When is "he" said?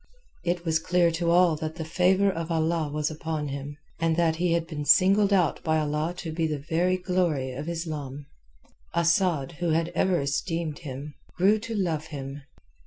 4.37-4.53